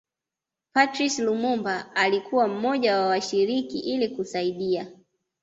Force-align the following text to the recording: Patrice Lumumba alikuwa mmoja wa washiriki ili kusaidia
Patrice 0.73 1.19
Lumumba 1.21 1.95
alikuwa 1.95 2.47
mmoja 2.47 2.97
wa 3.01 3.07
washiriki 3.07 3.79
ili 3.79 4.09
kusaidia 4.09 4.91